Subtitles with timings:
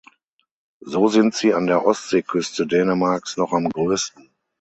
[0.79, 4.31] So sind sie an der Ostseeküste Dänemarks noch am größten.